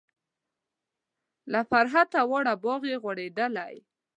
له 1.51 1.59
فرحته 1.69 2.19
واړه 2.29 2.53
باغ 2.63 2.81
و 2.91 2.99
غوړیدلی. 3.03 3.73